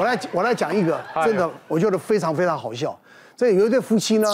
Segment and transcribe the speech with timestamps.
[0.00, 2.98] 我来我来讲一个，真的我觉得非常非常好笑。
[3.36, 4.26] 这有一对夫妻呢，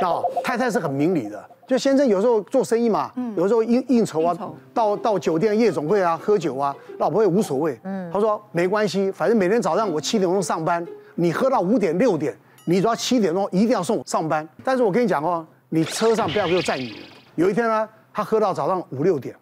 [0.00, 4.36] 啊，太太是很明理的，就先生有时候做生意嘛，嗯有时候应应酬啊，
[4.74, 7.78] 到到酒店夜总会啊喝酒啊，老婆也无所谓。
[7.84, 10.84] 嗯，他说没关系，反正每天早上我七点钟上班，
[11.14, 14.48] 你喝到五点六点，你只要七点钟一定要送我上班。
[14.64, 16.98] 但是我跟你讲哦，你车上不要给我载女人。
[17.36, 19.36] 有一天呢，他喝到早上五六点，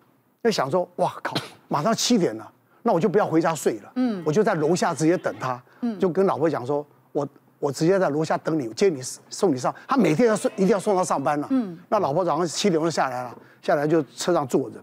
[0.44, 1.34] 就想说，哇靠，
[1.68, 2.46] 马上七点了，
[2.82, 3.92] 那我就不要回家睡了。
[3.96, 5.62] 嗯，我就在楼下直接等他。
[5.80, 7.26] 嗯，就跟老婆讲说，我。
[7.60, 9.74] 我直接在楼下等你，接你送你上。
[9.86, 11.46] 他每天要送，一定要送他上班了。
[11.50, 14.82] 嗯，那老婆早上七点钟下来了，下来就车上坐着，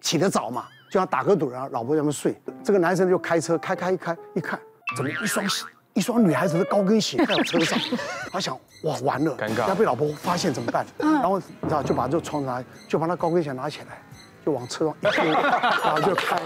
[0.00, 1.68] 起得早嘛，就像打个盹啊。
[1.70, 2.34] 老婆在那睡，
[2.64, 4.58] 这个男生就开车开开一开一看，
[4.96, 5.46] 怎么一双
[5.92, 7.78] 一双女孩子的高跟鞋在我车上？
[8.32, 10.86] 他想哇完了，尴尬，要被老婆发现怎么办？
[10.96, 14.00] 然后你知道就把这个窗子拿，就把那高跟鞋拿起来，
[14.44, 16.36] 就往车上一推，然后就开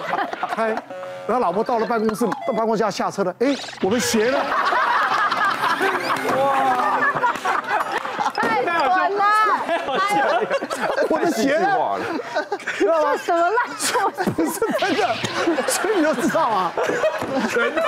[0.55, 0.69] 开，
[1.27, 4.39] 然后老婆到了办公室，到办公室要下车了，哎，我们鞋呢？
[6.37, 6.99] 哇！
[8.35, 9.25] 太短了，
[11.09, 11.77] 我的鞋呢？
[12.79, 14.11] 这什么烂错？
[14.37, 15.01] 不是真的，
[15.67, 16.73] 所以你都知道啊，
[17.51, 17.83] 真的。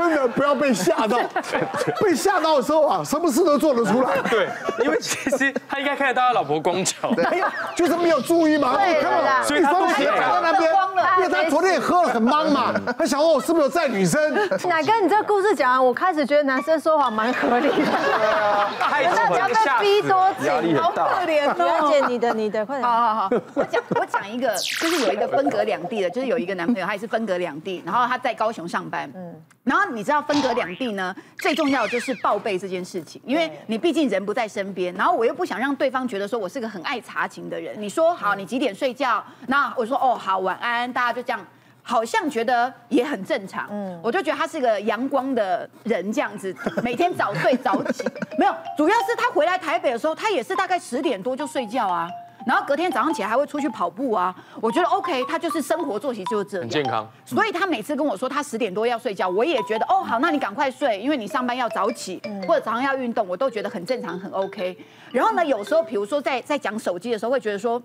[0.00, 1.18] 真的不要被吓到，
[2.00, 4.16] 被吓到的时候啊，什么事都做得出来。
[4.30, 4.48] 对，
[4.84, 6.94] 因为其实他应该看得到他老婆光脚，
[7.30, 8.76] 没有，就是没有注意嘛。
[8.76, 10.70] 对的，所以他鞋摆在那边，
[11.18, 14.34] 因为他昨天也喝了很茫嘛， 他想问我是不是有载女生？
[14.68, 17.74] 奶哥，你这个故事讲完，我开始觉得男生说谎蛮合理的。
[17.76, 21.90] 对啊，太扯了，被逼多紧，好可怜哦。
[21.90, 22.88] 姐，你的，你的，快点。
[22.88, 29.34] 好好好，我讲，我讲一个，就是有一个分隔两地的，就是有一个男朋友，他也是分隔两地，然后他在高雄上班，嗯，
[29.64, 29.90] 然后。
[29.90, 37.74] 你知道分隔两地呢，最重要的就是报备这件事情，因为你毕竟人不在身边，然后我又不想让对方觉得说我是个很爱查情的人。
[37.76, 39.24] 你说好，你几点睡觉？
[39.48, 41.46] 那我说哦好，晚安，大家就这样，
[41.82, 43.68] 好像觉得也很正常。
[43.70, 48.04] 嗯，我就觉得他是个阳光的人这样子， 每天早睡早起。
[48.38, 52.08] 没有，主要是他回来台北的时候，他也是大概十点多就睡觉啊。
[52.46, 57.06] 然后隔天早上起来还会出去跑步啊，我觉得 OK，他就是生活作息就是这样，很健康。
[57.26, 62.18] 所以他每次跟我说他十点多要睡觉，我也觉得哦好，那你赶快睡，因为你上班要早起，
[62.48, 64.74] 或者早上要运动，我都觉得很正常，很 OK。
[65.12, 67.80] 然后呢，有时候比如说在在讲手机的时候，会觉得说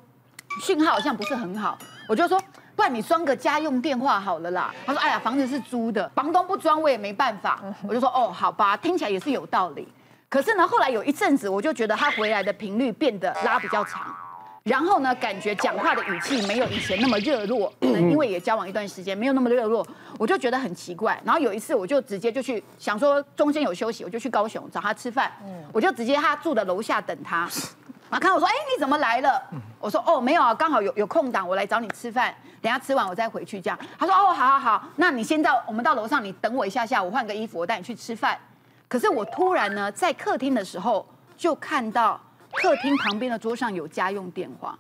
[0.64, 1.78] 讯号好像不是很好，
[2.08, 2.42] 我就说
[2.76, 4.74] 不然你装个家用电话好了啦。
[4.86, 7.60] 他说哎呀，房子是租的，房东不装我也没办法。
[7.88, 9.88] 我就说哦好吧，听起来也是有道理。
[10.28, 14.14] 可是呢，后来有一阵子，我就觉得他回来的频率变得拉比较长。
[14.64, 19.86] 然后呢，感觉讲话的语气没有以前那么热络，可能因为也交往一段时间，没有那么热络，
[20.18, 21.22] 我就觉得很奇怪。
[21.24, 25.32] 然后有一次，我就直接就去想说中间有休息，我就去高雄找他吃饭。
[25.72, 27.48] 我就直接他住的楼下等他。
[28.10, 29.42] 然后看我说，哎，你怎么来了？
[29.80, 32.34] 我说，哦，没有啊，刚好有有空档，我来找你吃饭。
[32.62, 33.78] 等下吃完我再回去这样。
[34.00, 38.38] 他说，哦，好好好，那你先到我们到楼上，你等我一下下，我换个衣服，我带你去吃饭。
[38.88, 41.08] 可是我突然呢，在客厅的时候
[41.38, 42.20] 就看到。
[42.58, 44.80] 客厅旁边的桌上有家用电话，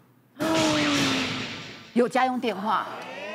[1.92, 2.86] 有家用电话。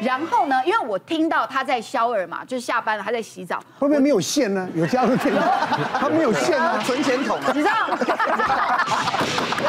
[0.02, 3.58] 然后呢，因为我听到他在消耳嘛，就是下班了，他在洗澡。
[3.78, 4.68] 会不会没有线呢？
[4.74, 5.68] 有家用电话，
[6.00, 7.38] 他没有线啊，存钱筒。
[7.48, 7.70] 你知道？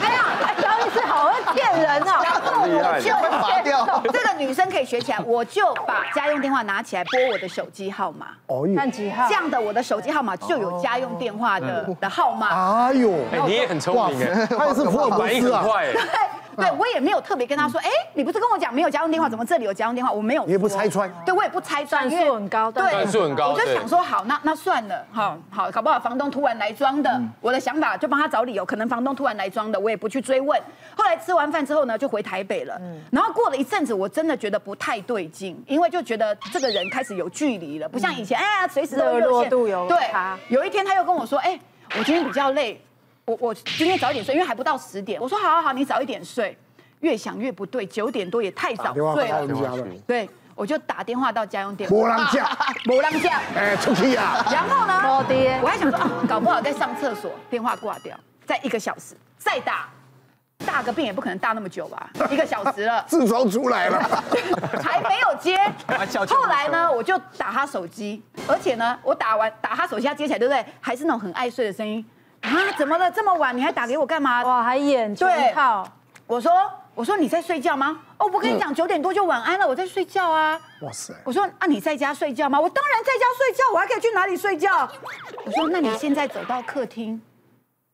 [0.01, 0.25] 哎呀，
[0.61, 2.21] 张律师好会骗人哦。
[2.23, 4.01] 然后我就拔掉。
[4.11, 8.27] 这个女生可以学起来，我就把家用电话拿起来拨我的手机号码。
[8.47, 9.27] 哦，看几号？
[9.27, 12.85] 这样的我的手机号码就有家用电话的的号码。
[12.87, 13.11] 哎呦，
[13.45, 15.63] 你也很聪明哎，他也是福尔摩斯啊。
[15.63, 15.93] 对，
[16.77, 20.11] 我也没有特别跟他说，哎，你不是跟我讲没有家用电话，怎么这里有家用电话？
[20.11, 30.59] 我没有，你也不拆穿，对，我也不拆穿，因为很高，对，算数很高，我就想说，好，那那算了，好好，搞不好房东突然来装的，我的想法就帮他找理由，可能房东突然来装的，我也不去追问。
[30.95, 32.79] 后来吃完饭之后呢，就回台北了，
[33.11, 39.97] 然后过了一阵子，我真的觉得不太对劲，因为就觉得这个人开始有距离了，不像以前，哎呀，随时都有热线，对，
[40.49, 41.59] 有一天他又跟我说，哎，
[41.97, 42.81] 我今天比较累，
[43.25, 46.57] 我我今天早一点睡，因为还不到十点，我说好好好，你早一点睡。
[47.01, 49.47] 越想越不对，九点多也太早睡了。
[50.05, 51.95] 对，我就打电话到家用电话。
[51.95, 52.43] 没人接，
[52.85, 53.29] 没人接。
[53.57, 54.45] 哎，出去啊！
[54.53, 55.01] 然后呢？
[55.63, 58.15] 我还想说啊，搞不好在上厕所，电话挂掉，
[58.45, 59.89] 再一个小时再打，
[60.63, 62.07] 大个病也不可能大那么久吧？
[62.29, 63.99] 一个小时了，痔疮出来了，
[64.83, 65.57] 还没有接。
[66.27, 70.63] 后来呢，我就打他手机，而且呢，我打完打他手机，他接起来，对不对？
[70.79, 72.05] 还是那种很爱睡的声音
[72.41, 72.71] 啊？
[72.77, 73.09] 怎么了？
[73.11, 74.43] 这么晚你还打给我干嘛？
[74.43, 75.87] 哇，还演全套。
[76.27, 76.51] 我说。
[76.93, 78.01] 我说你在睡觉吗？
[78.17, 80.59] 哦，我跟你讲，九点多就晚安了，我在睡觉啊。
[80.81, 81.13] 哇塞！
[81.23, 82.59] 我说啊，你在家睡觉吗？
[82.59, 84.87] 我当然在家睡觉，我还可以去哪里睡觉？
[85.45, 87.19] 我说那你现在走到客厅，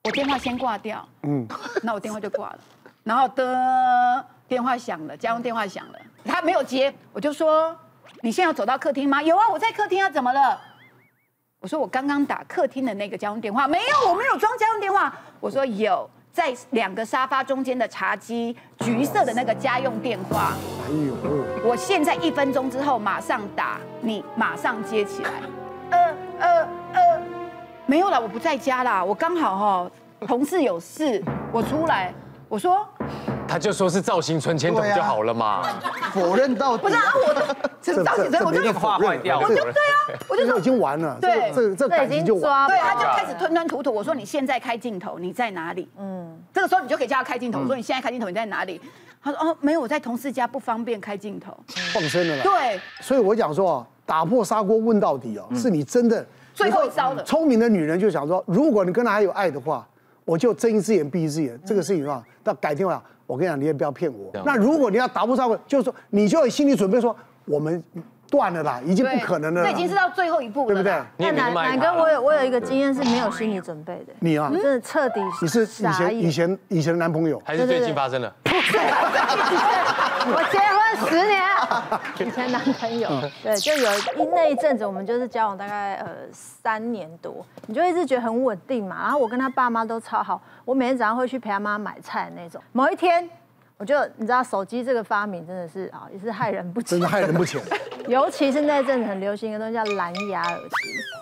[0.04, 1.08] 我电话先挂掉。
[1.22, 1.48] 嗯，
[1.84, 2.60] 那我电话就挂了。
[3.04, 7.74] 然后的电话响了，家用电话响了，他没有接，我就说
[8.22, 9.22] 你现在要走到客厅吗？
[9.22, 10.60] 有啊，我在客厅啊，怎么了？
[11.60, 15.12] 我说我刚刚打客厅的那个家用电话，没有，我没有装家用电话。
[15.40, 20.54] 我说有，在两个沙发中间的茶几，橘色的那个家用电话。
[20.86, 21.16] 哎呦，
[21.68, 25.32] 我现在一分钟之后马上打，你马上接起来。
[25.90, 27.22] 呃呃呃，
[27.88, 29.92] 没有啦，我不在家啦，我刚好哈，
[30.28, 32.14] 同事有事，我出来。
[32.48, 32.88] 我说。
[33.48, 35.64] 他就说是造型存钱筒就好了嘛，
[36.14, 43.94] 否认到不是啊，我的这造型存我就画坏掉，我就对啊，我就说已经完了，对，这这感情就完，对，他就开始吞吞吐吐。
[43.94, 45.88] 我说你现在开镜头，你在哪里？
[45.98, 47.60] 嗯，这个时候你就可以叫他开镜头。
[47.60, 48.80] 我说你现在开镜头，你在哪里？
[49.24, 51.58] 他说哦，没有，我在同事家不方便开镜头，
[51.94, 52.44] 放生了啦。
[52.44, 57.24] 对，所以我讲说啊，打破砂锅问到底哦，是你真的最后一招了。
[57.24, 59.88] 聪明的女人就想说，如果你跟他还有爱的话，
[60.28, 61.60] 我就睁一只眼闭一只眼。
[61.66, 63.02] 这个事情啊，到改天啊。
[63.26, 64.32] 我跟你讲，你也不要骗我。
[64.46, 67.14] 那如果你要达不上，就是说，你就有心理准备，说
[67.44, 67.84] 我们
[68.30, 69.66] 断了啦，已经不可能了。
[69.66, 70.94] 这已经是到最后一步了，对不对？
[71.18, 74.14] 那南南哥，我有我有一个经验是没有心理准备的。
[74.22, 75.20] 你啊，真的彻底。
[75.42, 78.34] 你是以前以前以前的男朋友，还是最近发生的？
[78.44, 78.78] 不是，
[80.36, 81.42] 我结婚十年，
[82.28, 83.10] 以前男朋友。
[83.42, 89.02] 对，就有一那一阵子，我们就是交往大概呃三年多，你就一直觉得很稳定嘛。
[89.04, 92.62] 然后我跟他爸妈都超好，我每天早上会去陪他妈买菜那种。
[92.74, 93.28] 某一天，
[93.78, 97.62] 我就你知道，手机这个发明真的是啊，也是害人不浅，真的害人不浅。
[98.08, 100.70] 尤其是那阵子很流行一个东西叫蓝牙耳机，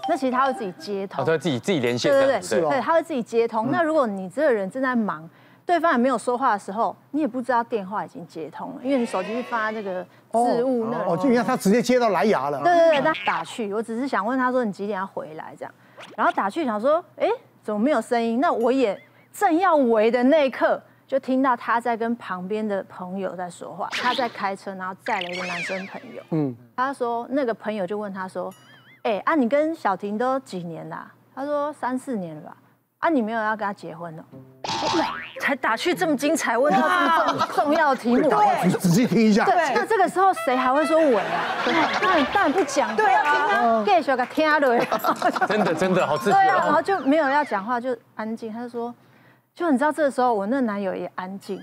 [0.08, 3.72] 那其实它会自己接通，它会自己自己连线，对对对，对，它会自己接通。
[3.72, 5.28] 那如果你这个人正在忙，
[5.66, 11.10] 对方也没有说话的时候，你也不知道电话已经接通了，因为你手机是放在那个置物那里。
[11.10, 12.62] 哦，就你看他直接接到蓝牙了。
[12.64, 15.74] 对对对，那打去，我只是想问他说，你几点要回来这样，
[16.16, 17.28] 然后打去想说，哎，
[17.64, 18.40] 怎么没有声音？
[18.40, 19.02] 那我也
[19.34, 26.22] 正要围的那一刻，就听到他在跟旁边的朋友在说话，他在开车，然后载了一个男生朋友。
[26.30, 28.54] 嗯，他说那个朋友就问他说，
[29.02, 31.12] 哎啊，你跟小婷都几年啦？
[31.34, 32.56] 他说三四年了吧。
[33.00, 34.26] 啊，你没有要跟他结婚了？
[35.40, 36.80] 才打去这么精彩，问到
[37.28, 39.46] 这么重要的题目，对，仔细听一下。
[39.46, 41.44] 对，那这个时候谁还会说伪啊？
[42.02, 42.96] 当然当然不讲。
[42.96, 44.86] 对啊，继续给听 的。
[45.48, 46.32] 真的真的好刺激。
[46.32, 48.52] 对啊，然后就没有要讲话，就安静。
[48.52, 48.94] 他就说，
[49.54, 51.62] 就你知道这个时候，我那男友也安静。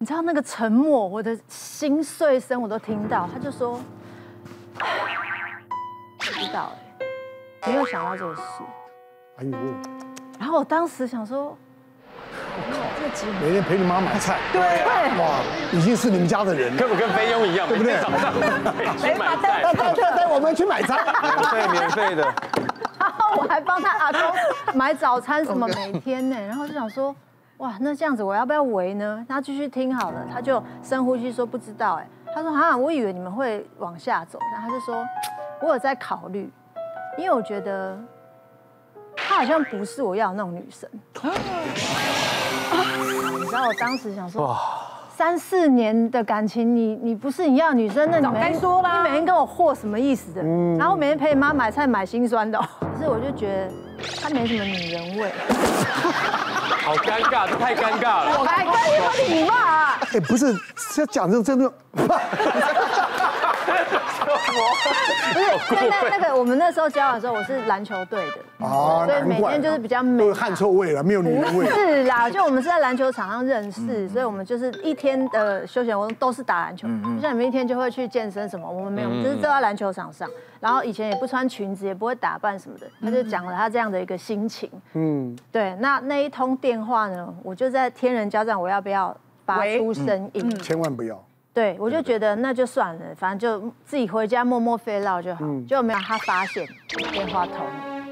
[0.00, 3.28] 你知道那个沉默，我的心碎声我都听到。
[3.32, 3.80] 他就说，
[6.18, 6.72] 不知道
[7.62, 8.42] 哎，没有想到这个事。
[9.38, 9.56] 哎呦。
[10.38, 11.58] 然后我当时想说，
[13.42, 15.40] 每天陪你妈买菜，对，哇，
[15.72, 18.00] 已经是你们家的人，根本跟菲佣一样，对不对？
[18.00, 18.32] 早上
[18.98, 20.98] 去买菜，带带带我们去买菜，
[21.50, 22.22] 对，免费的。
[22.98, 24.20] 然后我还帮他阿公
[24.74, 26.36] 买早餐什么，每天呢。
[26.46, 27.14] 然后就想说，
[27.58, 29.24] 哇，那这样子我要不要围呢？
[29.28, 35.06] 他继续听好了，他就深呼吸说不知道，哎，他说啊，我以为你们会往下走，然后他就说，
[35.60, 36.50] 我有在考虑，
[37.16, 37.98] 因为我觉得。
[39.20, 41.00] 她好像不是我要的那种女生，你
[43.48, 44.54] 知道我当时想说，
[45.16, 50.30] 三四年的感情，你你不是你要女生，那你没说啦，你每天跟我和什么意思？
[50.32, 50.42] 的？
[50.78, 52.66] 然后每天陪你妈买菜买心酸的，可
[53.02, 53.68] 是我就觉得
[54.20, 55.32] 她没什么女人味，
[56.84, 60.54] 好尴尬，这太尴尬了，我还跟你说你嘛，哎，不是，
[60.94, 61.72] 这讲这真的。
[64.48, 71.66] 因为那那个我们那时候交往的时候，我是篮球队的啊，所以每天就是比较美，都是汗臭味了，没有女人味。
[71.66, 80.28] 是啦，就我们是在篮球场上认识，所以我们就是一天的休闲活动都是打篮球，就像你们一天就会去健身什么，我们没有，就是都在篮球场上。
[80.60, 84.68] 然后以前也不穿裙子，也不会打扮什么的，他就讲了他这样的一个心情。
[84.94, 90.50] 嗯，对，那那一通电话呢，我就在天人交战，我要不要发出声音？
[90.56, 91.22] 千万不要。
[91.58, 96.64] 对，我就觉得那就算了，反正就自己回家默默飞绕就好，就没有他发现
[97.10, 97.56] 电话通。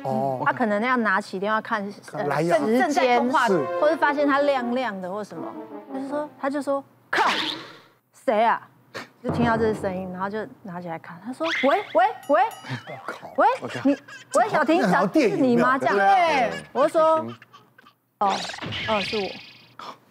[0.03, 3.47] 哦，他可能要拿起电话看正在通话，
[3.81, 5.47] 或者发现他亮亮的或什么，
[5.93, 7.23] 他就说他就说靠，
[8.25, 8.61] 谁啊？
[9.23, 12.43] 就听到这个声音，然后就拿起来看，他说喂喂喂，
[13.37, 13.47] 喂
[13.85, 13.97] 你
[14.35, 15.79] 喂小婷，小婷是你吗？
[15.79, 17.25] 这样对，我就说
[18.19, 18.35] 哦
[18.89, 19.29] 哦是我。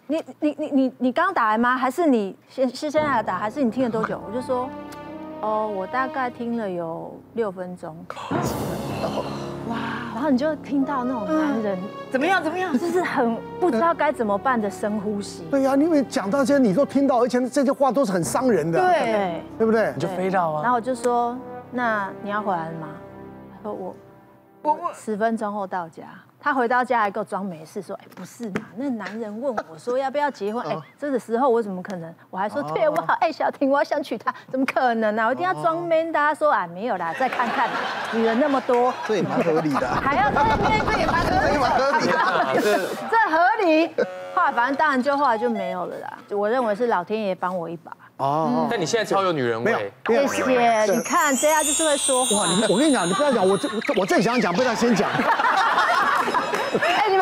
[0.08, 1.76] 你你你你你刚打来吗？
[1.76, 3.40] 还是你先是现在来打？
[3.40, 4.22] 还是你听了多久？
[4.28, 4.70] 我就说，
[5.42, 7.96] 哦，我大概听了有六分钟。
[9.68, 9.76] 哇！
[10.14, 11.78] 然后你就听到那种男人
[12.12, 15.44] 怎么样怎么样，就是很不知道该怎么办的深呼吸。
[15.50, 18.80] 对呀，因为讲到这些你都听到，而且这些话都是很伤人的。
[18.80, 19.92] 对，对不对？
[19.96, 20.62] 你就飞到啊。
[20.62, 21.36] 然后我就说，
[21.72, 22.88] 那你要回来了吗？
[23.56, 23.96] 他说我。
[24.62, 26.04] 我我十分钟后到家。
[26.46, 28.62] 他回到家还给我装没事，说：“哎，不是嘛？
[28.76, 30.64] 那男人问我说要不要结婚？
[30.64, 32.14] 哎，这个时候我怎么可能？
[32.30, 35.26] 我还说对，我好爱小婷，我想娶她，怎么可能呢？
[35.26, 36.12] 我一定要装 man。
[36.12, 37.68] 大家说啊，没有啦，再看看，
[38.14, 41.32] 女人那么多，这也蛮合理的，还要在那边，这也蛮合
[41.98, 43.88] 理的， 这合理。
[44.36, 46.14] 后来反正当然就后来就没有了啦。
[46.30, 47.92] 我认为是老天爷帮我一把。
[48.18, 50.94] 哦，但你现在超有女人味，谢谢。
[50.94, 52.46] 你看这样就是会说话。
[52.46, 53.58] 你我跟你讲，你不要讲，我
[53.98, 55.10] 我正想讲，不要先讲。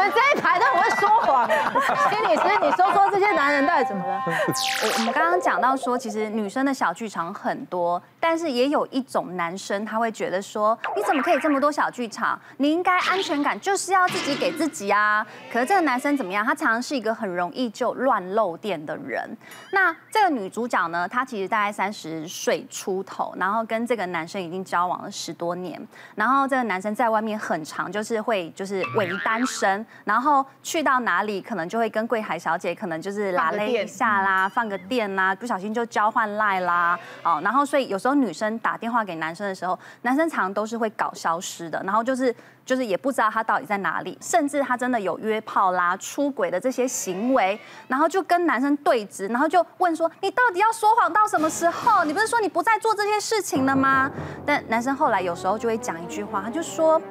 [0.03, 1.47] 们这一排都很会说谎。
[2.11, 4.23] 心理师，你说说这些男人到底怎么了？
[4.25, 12.39] 我 我们刚刚讲到说，其实女生的小剧场很多，但是也有一种男生他会觉得说，你怎么可以这么多小剧场？
[12.57, 15.25] 你应该安全感就是要自己给自己啊。
[15.51, 16.43] 可是这个男生怎么样？
[16.43, 19.29] 他常常是一个很容易就乱漏电的人。
[19.71, 21.07] 那这个女主角呢？
[21.07, 25.79] 她其实大概三十岁出头，然后跟这个男生已经交往了十多年。
[26.15, 29.43] 然后这个男生在外面很长，就是会就是伪单。
[29.45, 42.33] 身，然后去到哪里，可能就会跟柜台小姐，可能就是拉了一下啦，放个电啦，不小心就交换赖啦，哦，然后所以有时候女生打电话给男生的时候，男生常常都是会搞消失的，然后就是
[42.65, 52.03] 就是也不知道他到底在哪里，甚至他真的有约炮啦、出轨的这些行为，然后就跟男生对峙，然后就问说，你到底要说谎到什么时候？
[52.03, 54.11] 你不是说你不再做这些事情了吗？
[54.45, 57.01] 但男生后来有时候就会讲一句话，他就说。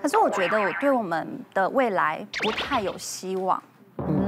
[0.00, 3.60] 可是我觉得我对我们的未来不太有希望，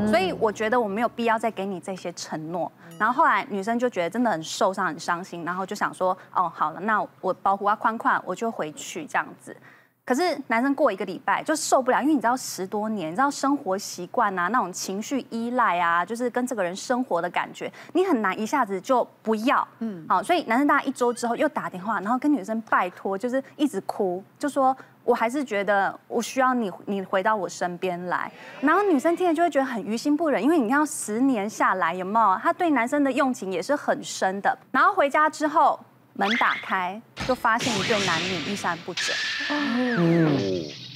[0.09, 2.71] 所以我觉得我没有必要再给你这些承诺。
[2.99, 9.57] 然后后来女生就觉得真的很受伤、很伤心，然后就想说：哦，好了，那我保护啊宽宽，我就回去这样子。
[10.05, 19.67] 可是男生过一个礼拜就受不了，因为你知道十多年，你知道生活习惯啊，那种情绪依赖啊，就是跟这个人生活的感觉，你很难一下子就不要。
[19.79, 24.77] 嗯，好，所以男生大概一周之后又打电话，然后跟女生拜托，就是一直哭，就说。
[25.05, 28.31] 我还是觉得我需要你，你回到我身边来。
[28.61, 32.39] 然后女生听了就会觉得很于心不忍，因为你看十年下来有没有？
[32.43, 34.57] 她对男生的用情也是很深的。
[34.71, 35.79] 然后回家之后，
[36.15, 39.15] 门打开，就发现一对男女衣衫不整。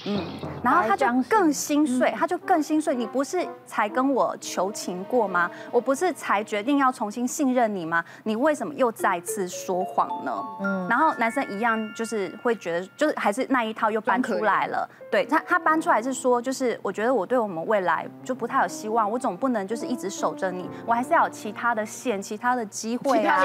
[0.06, 0.20] 嗯，
[0.62, 2.94] 然后他就更心碎，他就更心碎。
[2.94, 5.50] 你不是才跟我求情过吗？
[5.70, 8.04] 我不是才决定要重新信任你吗？
[8.22, 10.32] 你为什么又再次说谎呢？
[10.60, 14.88] 嗯，然后男生一样就是会觉得，就是还是那一套又搬出来了。
[15.10, 23.44] 对他，他搬出来是说，就是我觉得我对我们未来就不太有希望，我总不能就是一直守着你，我还是要有其他的线，其他的机会啊。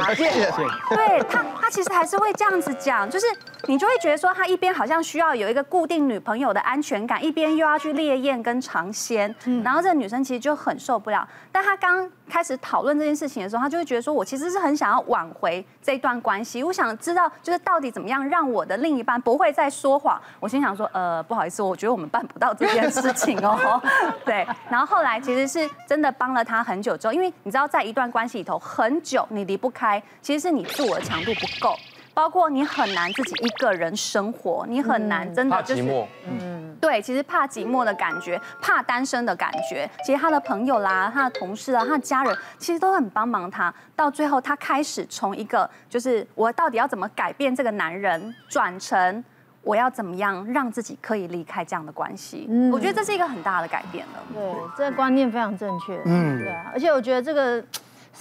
[0.90, 3.28] 对他，他其实还是会这样子讲，就是
[3.68, 11.28] 你就会觉得说，他一边好像需要有一个固定女朋友的安全感，一边又要去烈焰跟尝鲜，然后这个女生其实就很受不了。
[11.52, 20.20] 但她刚开始讨论这件事情的时候，她就会觉得说，我其实是很想要挽回这段关系，我想知道就是到底怎么样让我的另一半不会再说谎。
[20.40, 23.82] 我心想说，呃，不好意思，我觉得我们办不到这件事情哦。
[24.26, 31.76] 对，然后后来其实是真的帮了她很久之后，因为你知道，在一段关系里头很久你离不开，其实是你自我的强度不够。
[32.20, 43.74] 包括你很难自己一个人生活，你很难真的就是，嗯，对，其实怕寂寞的感觉，怕单身的感觉，其实他的朋友啦，他的同事啊，他的家人，其实都很帮忙他。
[43.96, 49.24] 到最后，他开始从一个就是我到底要怎么改变这个男人，转成
[49.62, 52.48] 我要怎么样让自己可以离开这样的关系。
[52.50, 54.20] 嗯，我觉得这是一个很大的改变了。
[54.34, 55.98] 对，这个观念非常正确。
[56.04, 57.64] 嗯，对啊，而且我觉得这个。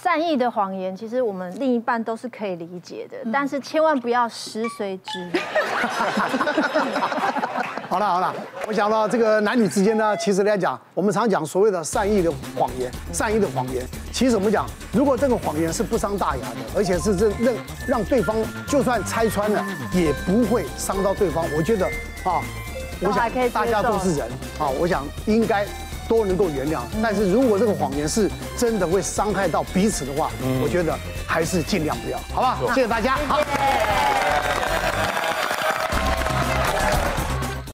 [0.01, 5.29] 善意的谎言，其实我们另一半都是可以理解的，但是千万不要食髓知。
[7.89, 8.33] 好了好了，
[8.65, 17.53] 我想到这个男女之间呢，其实来讲，我们常讲所谓的善意的谎言，善意的谎言，其实我们讲，如果这个谎言是不伤大雅的，而且是这让
[17.87, 18.37] 让对方
[18.67, 21.85] 就算拆穿了，也不会伤到对方，我觉得
[22.23, 22.41] 啊，
[23.01, 24.29] 我想大家都是人
[24.59, 25.67] 啊，我想应该。
[26.09, 30.97] 都能够原谅，但是如果这个谎言是真的会伤害到彼此的话，我觉得
[31.27, 32.57] 还是尽量不要，好吧？
[32.73, 33.39] 谢谢大家，好。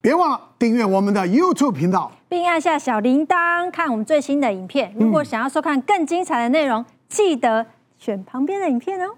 [0.01, 4.93] 别忘了订阅我们的 YouTube 频道，并按下小铃铛，看我们最新的影片。
[4.99, 7.65] 如果想要收看更精彩的内容，记得
[7.97, 9.13] 选旁边的影片哦。